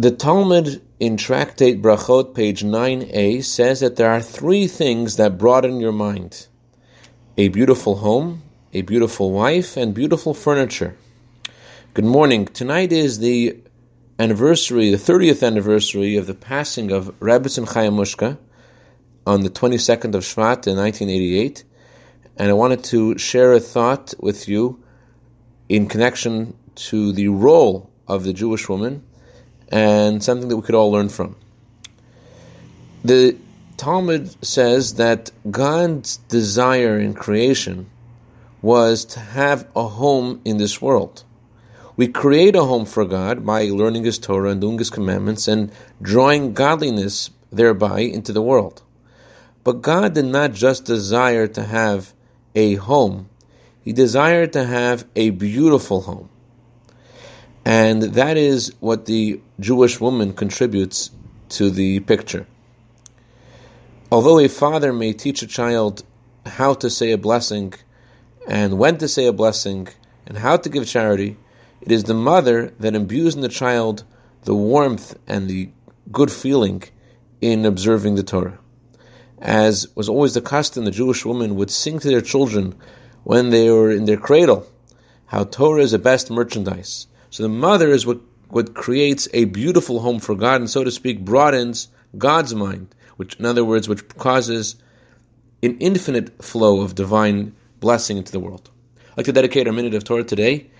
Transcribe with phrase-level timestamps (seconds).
[0.00, 5.80] The Talmud in Tractate Brachot, page 9a, says that there are three things that broaden
[5.80, 6.46] your mind
[7.36, 8.42] a beautiful home,
[8.72, 10.96] a beautiful wife, and beautiful furniture.
[11.94, 12.46] Good morning.
[12.46, 13.58] Tonight is the
[14.20, 18.38] anniversary, the 30th anniversary of the passing of Chaya Mushka
[19.26, 21.64] on the 22nd of Shvat in 1988.
[22.36, 24.80] And I wanted to share a thought with you
[25.68, 26.56] in connection
[26.86, 29.02] to the role of the Jewish woman
[29.70, 31.36] and something that we could all learn from.
[33.04, 33.36] The
[33.76, 37.88] Talmud says that God's desire in creation
[38.60, 41.24] was to have a home in this world.
[41.96, 45.72] We create a home for God by learning His Torah and doing His commandments and
[46.02, 48.82] drawing godliness thereby into the world.
[49.64, 52.12] But God did not just desire to have
[52.54, 53.28] a home,
[53.82, 56.30] He desired to have a beautiful home.
[57.68, 61.10] And that is what the Jewish woman contributes
[61.50, 62.46] to the picture.
[64.10, 66.02] Although a father may teach a child
[66.46, 67.74] how to say a blessing
[68.48, 69.86] and when to say a blessing
[70.26, 71.36] and how to give charity,
[71.82, 74.02] it is the mother that imbues in the child
[74.44, 75.68] the warmth and the
[76.10, 76.82] good feeling
[77.42, 78.58] in observing the Torah.
[79.42, 82.74] As was always the custom, the Jewish woman would sing to their children
[83.24, 84.66] when they were in their cradle
[85.26, 90.00] how Torah is the best merchandise so the mother is what, what creates a beautiful
[90.00, 94.06] home for God and so to speak broadens God's mind, which in other words, which
[94.08, 94.76] causes
[95.62, 98.70] an infinite flow of divine blessing into the world.
[99.12, 100.70] I'd like to dedicate our minute of Torah today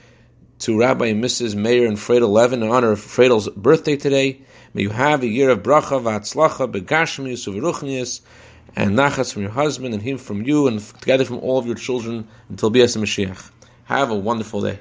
[0.61, 1.55] to Rabbi and Mrs.
[1.55, 4.41] Meir and Fredel Levin in honor of Fredel's birthday today.
[4.75, 8.21] May you have a year of bracha, v'atzlacha, begashmius, uveruchnius,
[8.75, 11.77] and nachas from your husband and him from you, and together from all of your
[11.77, 13.51] children until Bias Mashiach.
[13.85, 14.81] Have a wonderful day.